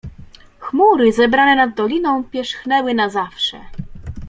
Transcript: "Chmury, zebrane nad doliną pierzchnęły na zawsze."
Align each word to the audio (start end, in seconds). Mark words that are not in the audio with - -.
"Chmury, 0.59 1.11
zebrane 1.13 1.55
nad 1.55 1.75
doliną 1.75 2.23
pierzchnęły 2.23 2.93
na 2.93 3.09
zawsze." 3.09 3.61